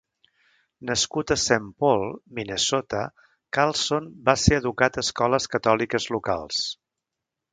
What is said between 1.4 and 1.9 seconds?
Saint